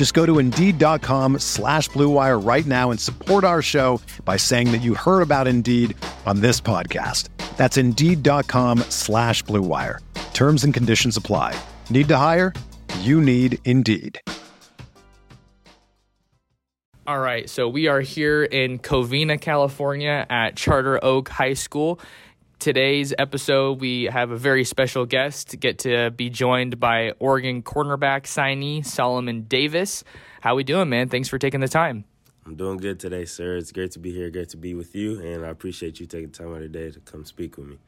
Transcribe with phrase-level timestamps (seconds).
[0.00, 4.78] Just go to Indeed.com slash BlueWire right now and support our show by saying that
[4.78, 7.28] you heard about Indeed on this podcast.
[7.58, 9.98] That's Indeed.com slash BlueWire.
[10.32, 11.54] Terms and conditions apply.
[11.90, 12.54] Need to hire?
[13.00, 14.18] You need Indeed.
[17.06, 22.00] All right, so we are here in Covina, California at Charter Oak High School.
[22.60, 25.58] Today's episode, we have a very special guest.
[25.58, 30.04] Get to be joined by Oregon cornerback signee Solomon Davis.
[30.42, 31.08] How we doing, man?
[31.08, 32.04] Thanks for taking the time.
[32.44, 33.56] I'm doing good today, sir.
[33.56, 36.32] It's great to be here, great to be with you, and I appreciate you taking
[36.32, 37.78] time out of the day to come speak with me.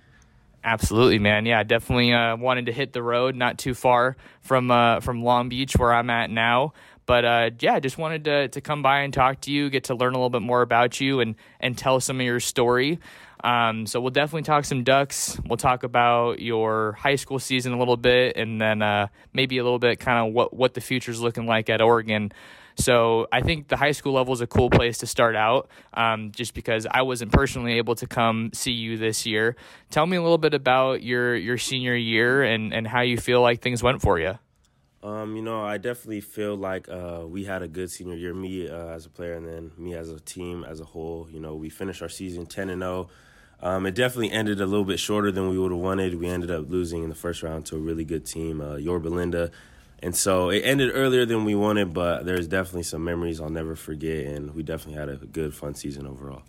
[0.65, 1.45] Absolutely, man.
[1.45, 5.51] Yeah, definitely uh, wanted to hit the road, not too far from uh, from Long
[5.51, 6.73] Beach, where I'm at now.
[7.05, 9.95] But uh, yeah, just wanted to to come by and talk to you, get to
[9.95, 13.01] learn a little bit more about you, and and tell some of your story.
[13.43, 15.39] Um, so we'll definitely talk some Ducks.
[15.45, 19.65] We'll talk about your high school season a little bit, and then uh, maybe a
[19.65, 22.33] little bit kind of what what the future's looking like at Oregon.
[22.77, 26.33] So I think the high school level is a cool place to start out, um,
[26.33, 29.57] just because I wasn't personally able to come see you this year.
[29.91, 33.43] Tell me a little bit about your your senior year and and how you feel
[33.43, 34.39] like things went for you.
[35.03, 38.69] Um, you know, I definitely feel like uh, we had a good senior year, me
[38.69, 41.29] uh, as a player, and then me as a team as a whole.
[41.29, 43.09] You know, we finished our season ten and zero.
[43.63, 46.19] Um, it definitely ended a little bit shorter than we would have wanted.
[46.19, 49.09] We ended up losing in the first round to a really good team, uh, Yorba
[49.09, 49.51] Linda
[50.03, 53.77] and so it ended earlier than we wanted, but there's definitely some memories I'll never
[53.77, 56.43] forget, and we definitely had a good, fun season overall.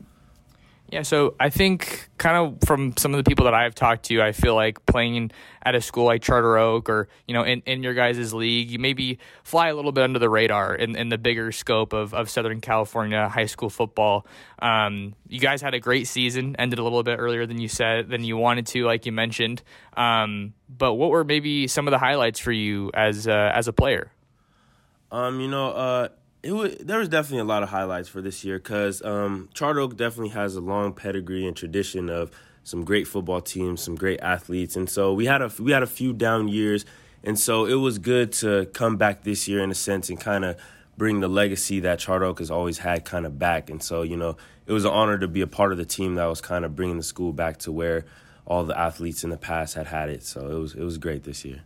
[0.90, 4.22] Yeah, so I think kind of from some of the people that I've talked to,
[4.22, 5.32] I feel like playing
[5.64, 8.78] at a school like Charter Oak or, you know, in, in your guys' league, you
[8.78, 12.30] maybe fly a little bit under the radar in, in the bigger scope of, of
[12.30, 14.28] Southern California high school football.
[14.60, 18.10] Um, you guys had a great season, ended a little bit earlier than you said,
[18.10, 19.64] than you wanted to, like you mentioned.
[19.98, 23.74] Um, but what were maybe some of the highlights for you as, uh, as a
[23.74, 24.12] player?
[25.12, 26.10] Um, you know, uh,
[26.44, 29.80] it was there was definitely a lot of highlights for this year because um, Charter
[29.80, 32.32] Oak definitely has a long pedigree and tradition of
[32.66, 35.88] some great football teams, some great athletes, and so we had a we had a
[35.88, 36.86] few down years,
[37.24, 40.44] and so it was good to come back this year in a sense and kind
[40.44, 40.58] of
[40.98, 44.18] bring the legacy that Charter Oak has always had kind of back, and so you
[44.18, 44.36] know
[44.68, 46.76] it was an honor to be a part of the team that was kind of
[46.76, 48.06] bringing the school back to where
[48.46, 50.24] all the athletes in the past had had it.
[50.24, 51.62] So it was it was great this year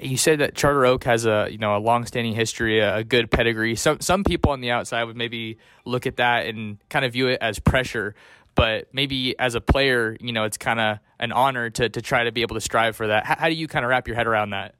[0.00, 3.76] you said that Charter Oak has a you know a long-standing history, a, good pedigree.
[3.76, 7.28] Some some people on the outside would maybe look at that and kind of view
[7.28, 8.14] it as pressure,
[8.54, 12.24] but maybe as a player, you know, it's kind of an honor to to try
[12.24, 13.24] to be able to strive for that.
[13.24, 14.74] How, how do you kind of wrap your head around that?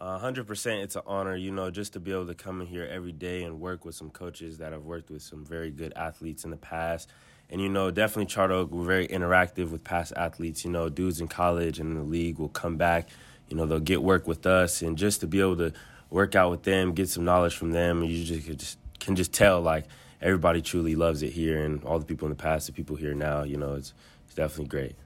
[0.00, 2.86] hundred percent, it's an honor, you know, just to be able to come in here
[2.90, 6.44] every day and work with some coaches that I've worked with some very good athletes
[6.44, 7.08] in the past.
[7.50, 10.64] And you know, definitely Charter Oak, we're very interactive with past athletes.
[10.64, 13.08] You know, dudes in college and in the league will come back
[13.48, 15.72] you know they'll get work with us and just to be able to
[16.10, 19.32] work out with them get some knowledge from them you just can just, can just
[19.32, 19.84] tell like
[20.20, 23.14] everybody truly loves it here and all the people in the past the people here
[23.14, 23.92] now you know it's
[24.26, 24.96] it's definitely great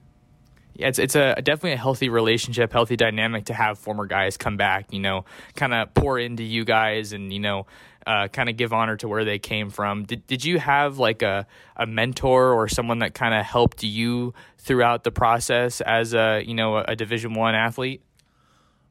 [0.79, 4.57] yeah, it's it's a definitely a healthy relationship, healthy dynamic to have former guys come
[4.57, 4.93] back.
[4.93, 5.25] You know,
[5.57, 7.67] kind of pour into you guys, and you know,
[8.07, 10.05] uh, kind of give honor to where they came from.
[10.05, 14.35] Did did you have like a a mentor or someone that kind of helped you
[14.59, 18.03] throughout the process as a you know a Division One athlete?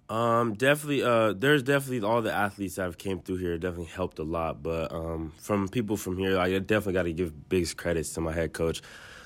[0.10, 1.04] Um, definitely.
[1.04, 4.64] Uh, there's definitely all the athletes that have came through here definitely helped a lot.
[4.64, 8.32] But um, from people from here, I definitely got to give big credits to my
[8.32, 8.82] head coach,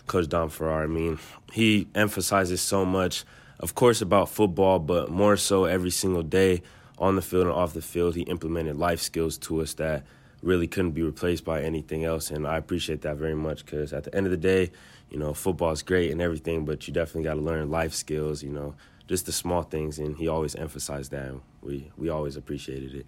[0.07, 0.83] Coach Don Farrar.
[0.83, 1.19] I mean,
[1.51, 3.25] he emphasizes so much,
[3.60, 6.63] of course, about football, but more so every single day
[6.98, 8.16] on the field and off the field.
[8.16, 10.04] He implemented life skills to us that
[10.42, 14.06] really couldn't be replaced by anything else, and I appreciate that very much because at
[14.06, 14.72] the end of the day,
[15.12, 18.42] you know, football is great and everything, but you definitely got to learn life skills.
[18.42, 18.75] You know
[19.07, 21.33] just the small things, and he always emphasized that.
[21.62, 23.06] we we always appreciated it.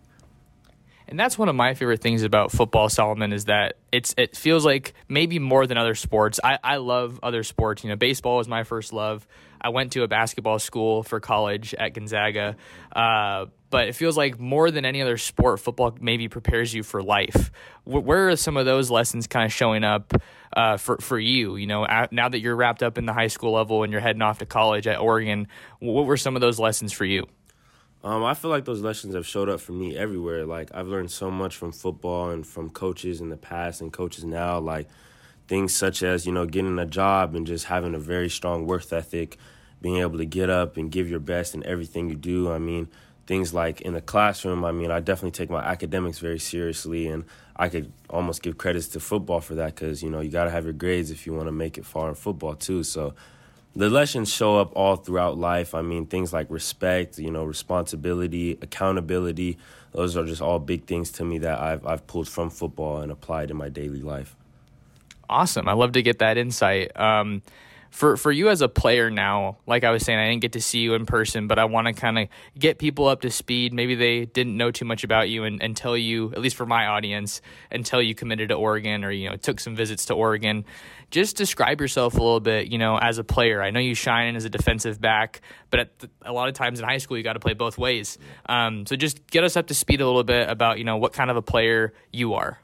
[1.08, 4.66] And that's one of my favorite things about football, Solomon, is that it's it feels
[4.66, 6.40] like maybe more than other sports.
[6.44, 7.84] I, I love other sports.
[7.84, 9.28] You know, baseball was my first love.
[9.62, 12.56] I went to a basketball school for college at Gonzaga.
[12.94, 17.02] Uh, but it feels like more than any other sport, football maybe prepares you for
[17.02, 17.50] life.
[17.86, 20.14] Where are some of those lessons kind of showing up
[20.56, 21.56] uh, for for you?
[21.56, 24.22] You know, now that you're wrapped up in the high school level and you're heading
[24.22, 25.48] off to college at Oregon,
[25.80, 27.26] what were some of those lessons for you?
[28.04, 30.46] Um, I feel like those lessons have showed up for me everywhere.
[30.46, 34.24] Like I've learned so much from football and from coaches in the past and coaches
[34.24, 34.60] now.
[34.60, 34.88] Like
[35.48, 38.94] things such as you know getting a job and just having a very strong work
[38.94, 39.40] ethic,
[39.82, 42.52] being able to get up and give your best in everything you do.
[42.52, 42.88] I mean,
[43.26, 47.26] things like in the classroom, I mean, I definitely take my academics very seriously, and
[47.56, 50.50] I could almost give credits to football for that because you know you got to
[50.50, 52.84] have your grades if you want to make it far in football too.
[52.84, 53.14] So
[53.76, 55.74] the lessons show up all throughout life.
[55.74, 59.58] I mean, things like respect, you know, responsibility, accountability.
[59.92, 63.12] Those are just all big things to me that I've I've pulled from football and
[63.12, 64.36] applied in my daily life.
[65.30, 65.70] Awesome!
[65.70, 67.00] I love to get that insight.
[67.00, 67.42] Um,
[67.94, 70.62] for for you as a player now, like I was saying, I didn't get to
[70.62, 73.72] see you in person, but I want to kind of get people up to speed.
[73.72, 76.88] Maybe they didn't know too much about you and, until you, at least for my
[76.88, 77.40] audience,
[77.72, 80.66] until you committed to Oregon or you know took some visits to Oregon.
[81.12, 83.62] Just describe yourself a little bit, you know, as a player.
[83.62, 86.80] I know you shine in as a defensive back, but the, a lot of times
[86.80, 88.18] in high school you got to play both ways.
[88.48, 91.14] Um, so just get us up to speed a little bit about you know what
[91.14, 92.58] kind of a player you are.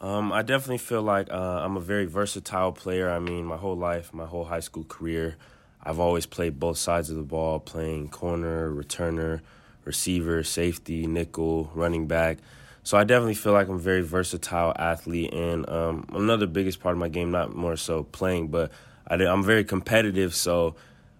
[0.00, 3.10] Um, I definitely feel like uh, I'm a very versatile player.
[3.10, 5.36] I mean, my whole life, my whole high school career,
[5.82, 9.40] I've always played both sides of the ball, playing corner, returner,
[9.84, 12.38] receiver, safety, nickel, running back.
[12.82, 15.32] So I definitely feel like I'm a very versatile athlete.
[15.32, 18.72] And um, another biggest part of my game, not more so playing, but
[19.06, 20.34] I, I'm very competitive.
[20.34, 20.76] So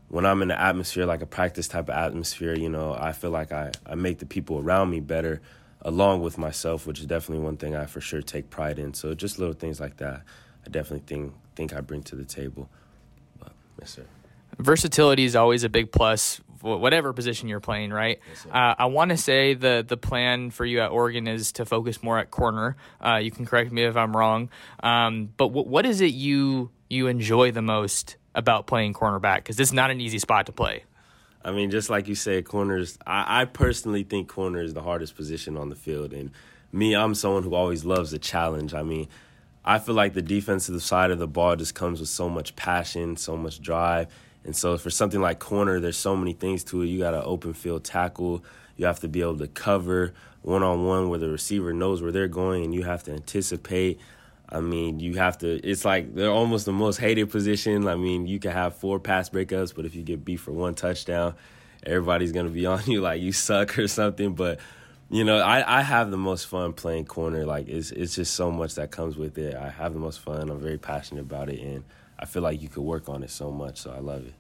[0.09, 3.31] when I'm in an atmosphere like a practice type of atmosphere, you know, I feel
[3.31, 5.41] like I, I make the people around me better
[5.87, 8.93] along with myself, which is definitely one thing I for sure take pride in.
[8.93, 10.23] So just little things like that,
[10.67, 12.69] I definitely think think I bring to the table.
[13.39, 14.05] But, yes, sir.
[14.59, 18.19] Versatility is always a big plus, whatever position you're playing, right?
[18.29, 21.65] Yes, uh, I want to say the the plan for you at Oregon is to
[21.65, 22.77] focus more at corner.
[23.01, 24.51] Uh, you can correct me if I'm wrong,
[24.83, 29.37] um, but w- what is it you you enjoy the most about playing cornerback?
[29.37, 30.83] Because it's not an easy spot to play.
[31.47, 32.99] I mean, just like you said, corners.
[33.07, 36.33] I, I personally think corner is the hardest position on the field, and
[36.73, 38.75] me, I'm someone who always loves a challenge.
[38.75, 39.07] I mean,
[39.65, 43.17] I feel like the defensive side of the ball just comes with so much passion,
[43.17, 44.09] so much drive.
[44.45, 46.87] And so for something like corner, there's so many things to it.
[46.87, 48.45] You got to open field tackle.
[48.77, 52.13] You have to be able to cover one on one where the receiver knows where
[52.13, 54.01] they're going and you have to anticipate.
[54.49, 55.49] I mean, you have to.
[55.49, 57.89] It's like they're almost the most hated position.
[57.89, 60.75] I mean, you can have four pass breakups, but if you get beat for one
[60.75, 61.35] touchdown,
[61.85, 64.35] everybody's gonna be on you like you suck or something.
[64.35, 64.61] But
[65.11, 67.45] you know, I, I have the most fun playing corner.
[67.45, 69.55] Like it's it's just so much that comes with it.
[69.55, 70.49] I have the most fun.
[70.49, 71.85] I'm very passionate about it, and
[72.19, 73.79] I feel like you could work on it so much.
[73.79, 74.35] So I love it.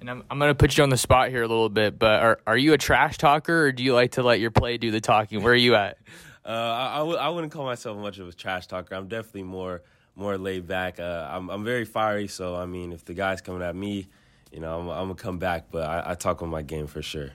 [0.00, 2.40] And I'm I'm gonna put you on the spot here a little bit, but are
[2.46, 5.00] are you a trash talker or do you like to let your play do the
[5.00, 5.42] talking?
[5.42, 5.98] Where are you at?
[6.44, 8.94] Uh, I I, w- I wouldn't call myself much of a trash talker.
[8.94, 9.82] I'm definitely more
[10.16, 10.98] more laid back.
[10.98, 14.08] Uh, I'm I'm very fiery, so I mean, if the guy's coming at me,
[14.52, 15.66] you know, I'm, I'm gonna come back.
[15.70, 17.30] But I, I talk on my game for sure.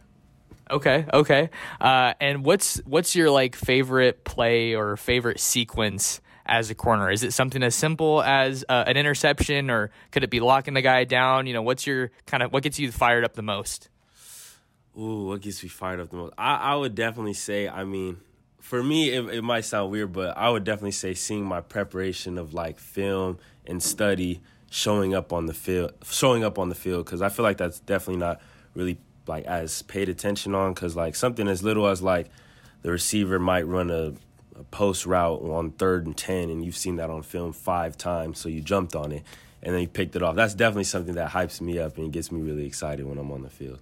[0.69, 1.49] Okay, okay.
[1.79, 7.11] Uh, and what's what's your like favorite play or favorite sequence as a corner?
[7.11, 10.81] Is it something as simple as uh, an interception, or could it be locking the
[10.81, 11.45] guy down?
[11.45, 13.89] You know, what's your kind of what gets you fired up the most?
[14.97, 16.33] Ooh, what gets me fired up the most?
[16.37, 18.17] I, I would definitely say, I mean,
[18.65, 22.39] for me, it, it might sound weird, but I would definitely say seeing my preparation
[22.39, 24.41] of like film and study
[24.71, 27.79] showing up on the field, showing up on the field, because I feel like that's
[27.79, 28.41] definitely not
[28.73, 32.31] really like as paid attention on, because like something as little as like
[32.81, 34.13] the receiver might run a,
[34.59, 38.39] a post route on third and ten, and you've seen that on film five times,
[38.39, 39.23] so you jumped on it
[39.61, 40.35] and then you picked it off.
[40.35, 43.43] That's definitely something that hypes me up and gets me really excited when I'm on
[43.43, 43.79] the field.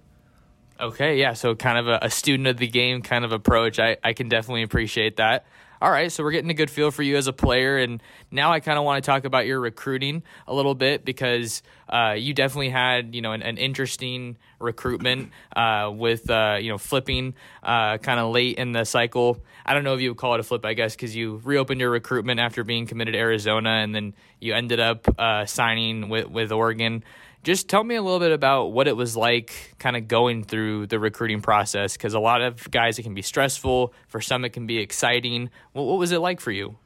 [0.84, 1.32] Okay, yeah.
[1.32, 3.78] So kind of a, a, student of the game kind of approach.
[3.78, 5.46] I, I can definitely appreciate that.
[5.80, 8.52] All right, so we're getting a good feel for you as a player, and now
[8.52, 12.34] I kind of want to talk about your recruiting a little bit because uh, you
[12.34, 17.96] definitely had you know an, an interesting recruitment uh, with uh, you know flipping uh,
[17.98, 19.42] kind of late in the cycle.
[19.64, 21.80] I don't know if you would call it a flip, I guess, because you reopened
[21.80, 26.28] your recruitment after being committed to Arizona, and then you ended up uh, signing with
[26.28, 27.04] with Oregon
[27.44, 30.86] just tell me a little bit about what it was like kind of going through
[30.86, 34.50] the recruiting process because a lot of guys it can be stressful for some it
[34.50, 36.76] can be exciting what, what was it like for you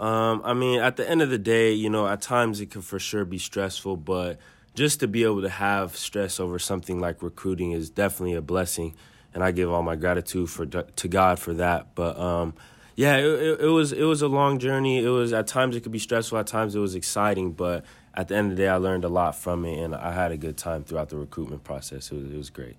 [0.00, 2.82] um, i mean at the end of the day you know at times it can
[2.82, 4.38] for sure be stressful but
[4.74, 8.94] just to be able to have stress over something like recruiting is definitely a blessing
[9.34, 11.94] and I give all my gratitude for to God for that.
[11.94, 12.54] But um,
[12.96, 15.04] yeah, it, it, was it was a long journey.
[15.04, 17.84] It was at times it could be stressful, at times it was exciting, but
[18.18, 20.32] at the end of the day, I learned a lot from it, and I had
[20.32, 22.10] a good time throughout the recruitment process.
[22.10, 22.74] It was, it was great.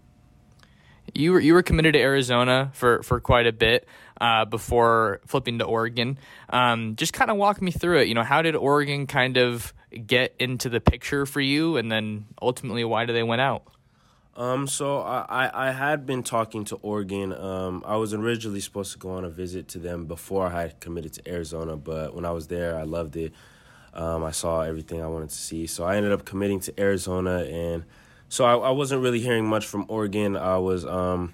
[1.15, 3.87] You were you were committed to Arizona for, for quite a bit
[4.19, 6.19] uh, before flipping to Oregon.
[6.49, 8.09] Um, just kind of walk me through it.
[8.09, 9.73] You know, how did Oregon kind of
[10.05, 13.63] get into the picture for you, and then ultimately, why did they win out?
[14.35, 17.33] Um, so I, I had been talking to Oregon.
[17.33, 20.79] Um, I was originally supposed to go on a visit to them before I had
[20.81, 23.33] committed to Arizona, but when I was there, I loved it.
[23.99, 27.39] Um, I saw everything I wanted to see, so I ended up committing to Arizona,
[27.43, 27.83] and
[28.29, 30.37] so I, I wasn't really hearing much from Oregon.
[30.37, 31.33] I was um,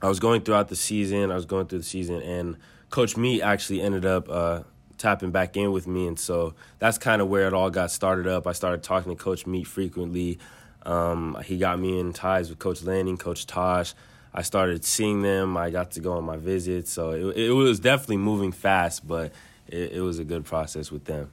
[0.00, 1.32] I was going throughout the season.
[1.32, 2.56] I was going through the season, and
[2.90, 4.62] Coach Meech actually ended up uh,
[4.96, 8.28] tapping back in with me, and so that's kind of where it all got started
[8.28, 8.46] up.
[8.46, 10.38] I started talking to Coach Meech frequently.
[10.84, 13.94] Um, he got me in ties with Coach Lanning, Coach Tosh.
[14.32, 15.56] I started seeing them.
[15.56, 19.32] I got to go on my visits, so it, it was definitely moving fast, but
[19.66, 21.32] it, it was a good process with them.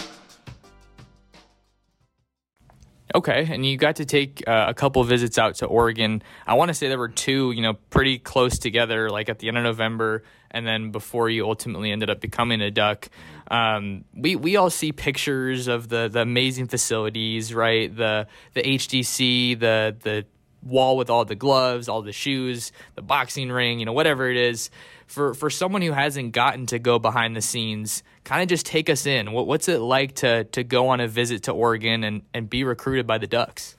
[3.13, 6.21] Okay, and you got to take uh, a couple visits out to Oregon.
[6.47, 9.49] I want to say there were two, you know, pretty close together, like at the
[9.49, 13.09] end of November, and then before you ultimately ended up becoming a Duck.
[13.49, 17.93] Um, we we all see pictures of the the amazing facilities, right?
[17.93, 20.25] The the HDC, the the
[20.63, 24.37] wall with all the gloves, all the shoes, the boxing ring, you know, whatever it
[24.37, 24.69] is.
[25.11, 28.89] For for someone who hasn't gotten to go behind the scenes, kind of just take
[28.89, 29.33] us in.
[29.33, 32.63] What, what's it like to to go on a visit to Oregon and, and be
[32.63, 33.75] recruited by the Ducks?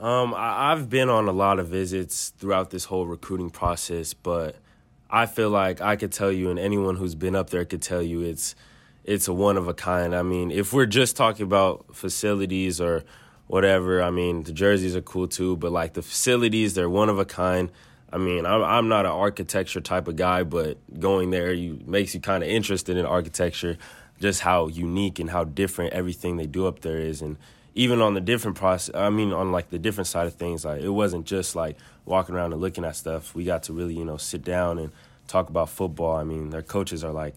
[0.00, 4.56] Um, I, I've been on a lot of visits throughout this whole recruiting process, but
[5.08, 8.02] I feel like I could tell you, and anyone who's been up there could tell
[8.02, 8.56] you, it's
[9.04, 10.12] it's a one of a kind.
[10.12, 13.04] I mean, if we're just talking about facilities or
[13.46, 17.20] whatever, I mean, the jerseys are cool too, but like the facilities, they're one of
[17.20, 17.70] a kind.
[18.14, 22.14] I mean, I'm I'm not an architecture type of guy, but going there you makes
[22.14, 23.76] you kind of interested in architecture,
[24.20, 27.36] just how unique and how different everything they do up there is, and
[27.74, 28.94] even on the different process.
[28.94, 32.36] I mean, on like the different side of things, like it wasn't just like walking
[32.36, 33.34] around and looking at stuff.
[33.34, 34.92] We got to really, you know, sit down and
[35.26, 36.16] talk about football.
[36.16, 37.34] I mean, their coaches are like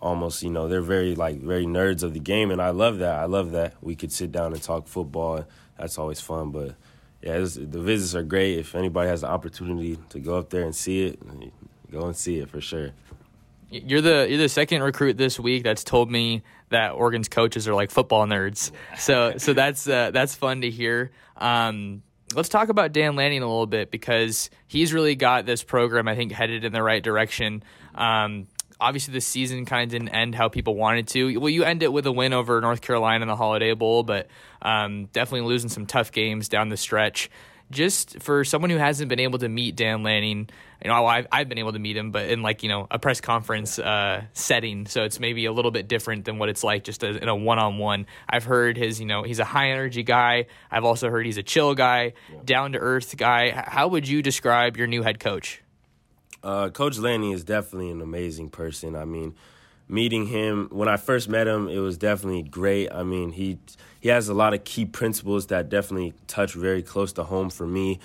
[0.00, 3.20] almost, you know, they're very like very nerds of the game, and I love that.
[3.20, 5.44] I love that we could sit down and talk football.
[5.78, 6.74] That's always fun, but
[7.22, 8.58] yeah, the visits are great.
[8.58, 11.20] If anybody has the opportunity to go up there and see it,
[11.90, 12.90] go and see it for sure.
[13.70, 17.74] You're the you're the second recruit this week that's told me that Oregon's coaches are
[17.74, 18.70] like football nerds.
[18.98, 21.12] So so that's uh, that's fun to hear.
[21.36, 22.02] Um,
[22.34, 26.16] let's talk about Dan Lanning a little bit because he's really got this program I
[26.16, 27.62] think headed in the right direction.
[27.94, 28.48] Um,
[28.82, 31.38] obviously, the season kind of didn't end how people wanted to.
[31.38, 34.26] Well, you end it with a win over North Carolina in the Holiday Bowl, but
[34.60, 37.30] um, definitely losing some tough games down the stretch.
[37.70, 40.50] Just for someone who hasn't been able to meet Dan Lanning,
[40.84, 42.98] you know, I've, I've been able to meet him, but in like, you know, a
[42.98, 44.84] press conference uh, setting.
[44.84, 47.58] So it's maybe a little bit different than what it's like just in a one
[47.58, 48.06] on one.
[48.28, 50.46] I've heard his, you know, he's a high energy guy.
[50.70, 52.40] I've also heard he's a chill guy, yeah.
[52.44, 53.52] down to earth guy.
[53.52, 55.61] How would you describe your new head coach?
[56.42, 58.96] Uh, coach Lanning is definitely an amazing person.
[58.96, 59.34] I mean,
[59.88, 62.90] meeting him when I first met him, it was definitely great.
[62.90, 63.58] I mean, he
[64.00, 67.66] he has a lot of key principles that definitely touch very close to home for
[67.66, 68.00] me.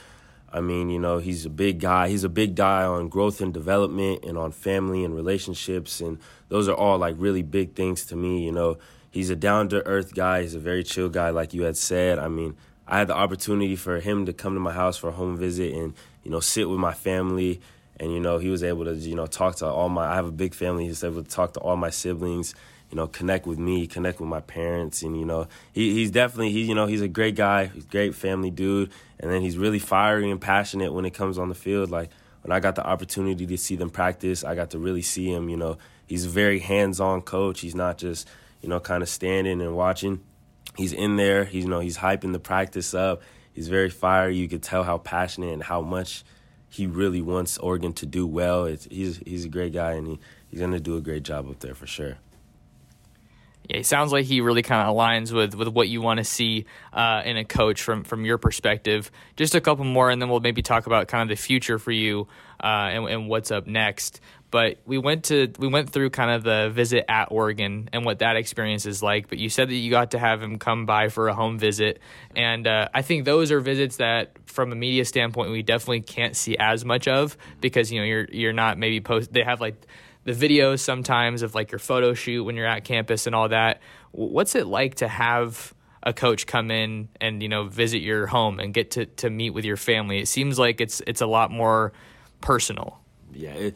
[0.52, 2.10] I mean, you know, he's a big guy.
[2.10, 6.00] He's a big guy on growth and development and on family and relationships.
[6.00, 8.46] And those are all like really big things to me.
[8.46, 8.78] You know,
[9.12, 10.44] he's a down to earth guy.
[10.44, 12.18] He's a very chill guy, like you had said.
[12.18, 12.56] I mean,
[12.88, 15.74] I had the opportunity for him to come to my house for a home visit
[15.74, 17.60] and, you know, sit with my family
[18.00, 20.12] and you know he was able to you know talk to all my.
[20.12, 20.84] I have a big family.
[20.84, 22.54] He was able to talk to all my siblings.
[22.90, 26.52] You know, connect with me, connect with my parents, and you know he, he's definitely
[26.52, 29.80] he you know he's a great guy, he's great family dude, and then he's really
[29.80, 31.92] fiery and passionate when it comes on the field.
[31.92, 32.12] Like
[32.44, 35.50] when I got the opportunity to see them practice, I got to really see him.
[35.50, 37.60] You know, he's a very hands-on coach.
[37.60, 38.28] He's not just
[38.62, 40.22] you know kind of standing and watching.
[40.78, 41.44] He's in there.
[41.44, 43.22] He's you know he's hyping the practice up.
[43.52, 44.38] He's very fiery.
[44.38, 46.24] You could tell how passionate and how much
[46.70, 48.66] he really wants Oregon to do well.
[48.66, 50.20] It's, he's he's a great guy, and he,
[50.50, 52.18] he's going to do a great job up there for sure.
[53.70, 56.24] Yeah, he sounds like he really kind of aligns with, with what you want to
[56.24, 59.12] see uh, in a coach from from your perspective.
[59.36, 61.92] Just a couple more, and then we'll maybe talk about kind of the future for
[61.92, 62.28] you
[62.64, 64.22] uh, and, and what's up next.
[64.50, 68.20] But we went to we went through kind of the visit at Oregon and what
[68.20, 69.28] that experience is like.
[69.28, 72.00] But you said that you got to have him come by for a home visit,
[72.36, 76.34] and uh, I think those are visits that, from a media standpoint, we definitely can't
[76.36, 79.34] see as much of because you know you're you're not maybe post.
[79.34, 79.76] They have like
[80.24, 83.82] the videos sometimes of like your photo shoot when you're at campus and all that.
[84.12, 85.74] What's it like to have
[86.04, 89.50] a coach come in and you know visit your home and get to to meet
[89.50, 90.20] with your family?
[90.20, 91.92] It seems like it's it's a lot more
[92.40, 93.02] personal.
[93.34, 93.52] Yeah.
[93.52, 93.76] It-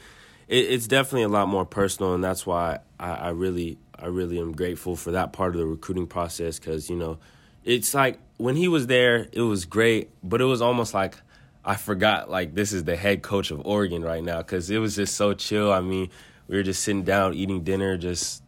[0.51, 4.37] it, it's definitely a lot more personal, and that's why I, I really, I really
[4.37, 7.17] am grateful for that part of the recruiting process because you know,
[7.63, 11.15] it's like when he was there, it was great, but it was almost like
[11.63, 14.95] I forgot like this is the head coach of Oregon right now because it was
[14.97, 15.71] just so chill.
[15.71, 16.09] I mean,
[16.47, 18.43] we were just sitting down eating dinner, just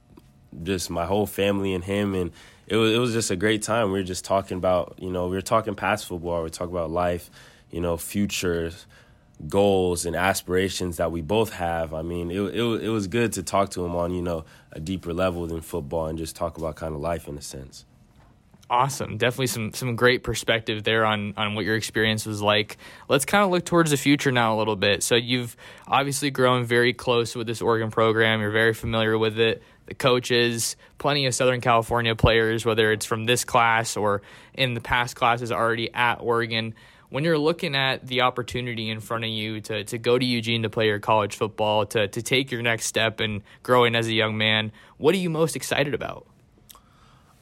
[0.61, 2.31] just my whole family and him, and
[2.67, 3.93] it was it was just a great time.
[3.93, 6.75] We were just talking about you know we were talking past football, we were talking
[6.75, 7.31] about life,
[7.71, 8.85] you know, futures
[9.47, 11.93] goals and aspirations that we both have.
[11.93, 14.79] I mean, it, it it was good to talk to him on you know a
[14.79, 17.85] deeper level than football and just talk about kind of life in a sense.
[18.69, 22.77] Awesome, definitely some some great perspective there on on what your experience was like.
[23.09, 25.03] Let's kind of look towards the future now a little bit.
[25.03, 25.55] So you've
[25.87, 28.39] obviously grown very close with this Oregon program.
[28.39, 29.61] You're very familiar with it.
[29.85, 34.21] The coaches, plenty of Southern California players, whether it's from this class or
[34.53, 36.73] in the past classes already at Oregon
[37.13, 40.63] when you're looking at the opportunity in front of you to, to go to Eugene
[40.63, 44.13] to play your college football, to, to take your next step and growing as a
[44.13, 46.25] young man, what are you most excited about?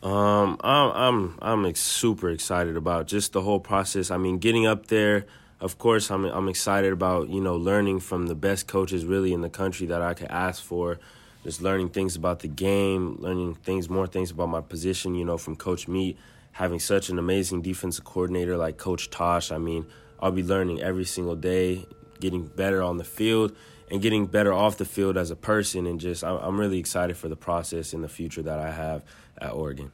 [0.03, 4.11] Um, I'm I'm I'm super excited about just the whole process.
[4.11, 5.25] I mean, getting up there.
[5.61, 9.39] Of course, I'm I'm excited about you know learning from the best coaches really in
[9.39, 10.99] the country that I could ask for.
[11.45, 15.15] Just learning things about the game, learning things more things about my position.
[15.15, 16.17] You know, from Coach Meech
[16.51, 19.51] having such an amazing defensive coordinator like Coach Tosh.
[19.51, 19.85] I mean,
[20.19, 21.85] I'll be learning every single day,
[22.19, 23.55] getting better on the field
[23.89, 25.85] and getting better off the field as a person.
[25.85, 29.03] And just, I'm really excited for the process in the future that I have
[29.39, 29.91] at Oregon.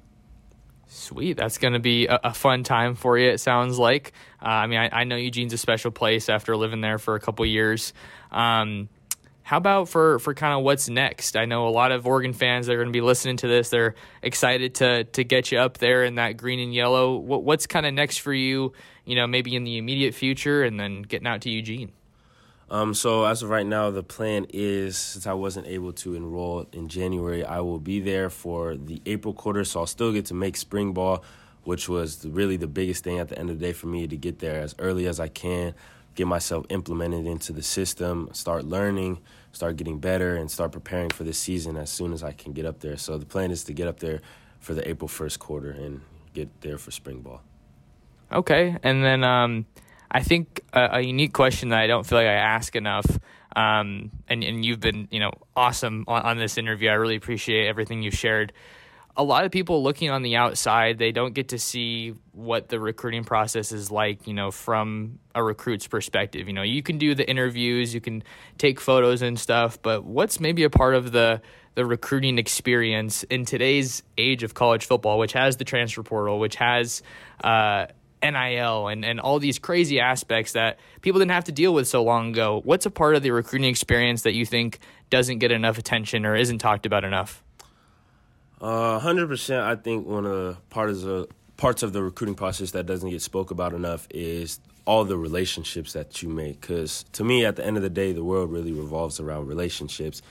[0.89, 1.35] Sweet.
[1.35, 4.13] That's going to be a, a, fun time for you, it sounds like.
[4.41, 7.19] Uh, I mean, I, I, know Eugene's a special place after living there for a
[7.19, 7.91] couple years.
[8.31, 8.87] Um,
[9.47, 11.37] how about for for kind of what's next?
[11.37, 13.69] I know a lot of Oregon fans that are going to be listening to this.
[13.69, 17.15] They're excited to to get you up there in that green and yellow.
[17.15, 18.73] What, what's kind of next for you?
[19.05, 21.93] You know, maybe in the immediate future, and then getting out to Eugene.
[22.69, 26.67] Um, so as of right now, the plan is since I wasn't able to enroll
[26.73, 29.63] in January, I will be there for the April quarter.
[29.63, 31.23] So I'll still get to make spring ball,
[31.63, 34.17] which was really the biggest thing at the end of the day for me to
[34.17, 35.73] get there as early as I can
[36.17, 39.19] get myself implemented into the system, start learning,
[39.51, 42.65] start getting better, and start preparing for this season as soon as I can get
[42.65, 42.97] up there.
[42.97, 44.21] So the plan is to get up there
[44.59, 46.01] for the April 1st quarter and
[46.33, 47.43] get there for spring ball.
[48.31, 48.75] Okay.
[48.81, 49.67] And then um,
[50.09, 53.05] I think a, a, unique question that I don't feel like I ask enough.
[53.55, 56.89] Um, and, and you've been, you know, awesome on, on this interview.
[56.89, 58.53] I really appreciate everything you've shared
[59.17, 62.79] a lot of people looking on the outside, they don't get to see what the
[62.79, 66.47] recruiting process is like, you know, from a recruit's perspective.
[66.47, 68.23] You know, you can do the interviews, you can
[68.59, 71.41] take photos and stuff, but what's maybe a part of the
[71.73, 76.55] the recruiting experience in today's age of college football, which has the transfer portal, which
[76.55, 77.03] has
[77.43, 77.85] uh,
[78.23, 82.03] NIL and, and all these crazy aspects that people didn't have to deal with so
[82.03, 82.61] long ago.
[82.63, 84.79] What's a part of the recruiting experience that you think
[85.11, 87.43] doesn't get enough attention or isn't talked about enough?
[88.59, 89.63] Uh, hundred percent.
[89.63, 93.21] I think one of the parts of parts of the recruiting process that doesn't get
[93.21, 96.61] spoke about enough is all the relationships that you make.
[96.61, 100.21] Because to me, at the end of the day, the world really revolves around relationships.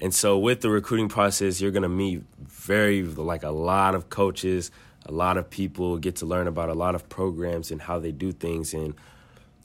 [0.00, 4.70] And so, with the recruiting process, you're gonna meet very like a lot of coaches,
[5.06, 8.12] a lot of people, get to learn about a lot of programs and how they
[8.12, 8.94] do things, and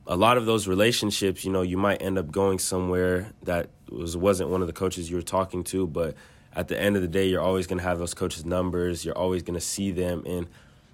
[0.07, 1.45] a lot of those relationships.
[1.45, 5.11] You know, you might end up going somewhere that was wasn't one of the coaches
[5.11, 6.15] you were talking to, but
[6.55, 9.05] at the end of the day, you're always going to have those coaches' numbers.
[9.05, 10.23] You're always going to see them.
[10.25, 10.47] And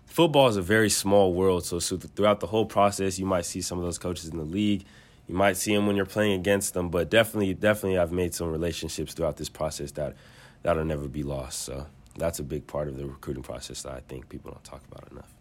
[0.05, 1.65] football is a very small world.
[1.65, 4.43] So, so, throughout the whole process, you might see some of those coaches in the
[4.43, 4.85] league.
[5.27, 8.51] you might see them when you're playing against them, but definitely, definitely, I've made some
[8.51, 10.15] relationships throughout this process that
[10.63, 11.61] that'll never be lost.
[11.61, 11.87] So
[12.17, 15.11] that's a big part of the recruiting process that I think people don't talk about
[15.11, 15.33] enough.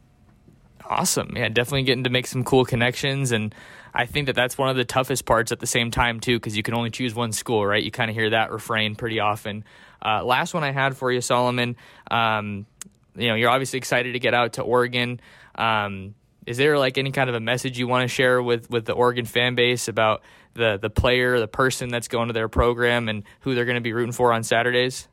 [0.87, 1.33] Awesome.
[1.35, 3.33] Yeah, definitely getting to make some cool connections.
[3.33, 3.55] And
[3.95, 6.57] I think that that's one of the toughest parts at the same time, too, because
[6.57, 7.83] you can only choose one school, right?
[7.83, 9.65] You kind of hear that refrain pretty often.
[10.05, 11.77] Uh, last one I had for you, Solomon.
[12.11, 12.67] Um,
[13.17, 15.21] you know, you're obviously excited to get out to Oregon.
[15.55, 16.15] Um,
[16.47, 18.93] is there like any kind of a message you want to share with, with the
[18.93, 20.23] Oregon fan base about
[20.55, 23.81] the, the player, the person that's going to their program, and who they're going to
[23.81, 25.09] be rooting for on Saturdays?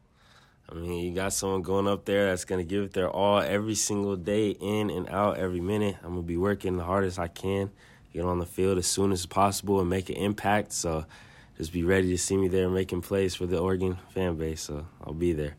[0.69, 3.39] I mean, you got someone going up there that's going to give it their all
[3.39, 5.97] every single day, in and out, every minute.
[6.01, 7.71] I'm going to be working the hardest I can,
[8.13, 10.71] get on the field as soon as possible, and make an impact.
[10.71, 11.05] So
[11.61, 14.61] just be ready to see me there making plays for the Oregon fan base.
[14.61, 15.57] So I'll be there.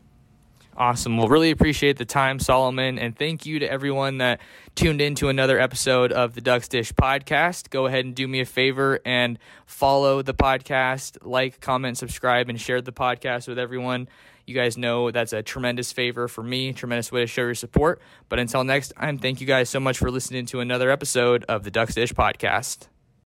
[0.75, 1.15] Awesome.
[1.15, 2.99] Well, really appreciate the time, Solomon.
[2.99, 4.41] And thank you to everyone that
[4.75, 7.69] tuned in to another episode of the Ducks Dish podcast.
[7.69, 12.59] Go ahead and do me a favor and follow the podcast, like, comment, subscribe, and
[12.59, 14.09] share the podcast with everyone.
[14.45, 18.01] You guys know that's a tremendous favor for me, tremendous way to show your support.
[18.27, 21.63] But until next time, thank you guys so much for listening to another episode of
[21.63, 22.89] the Ducks Dish podcast.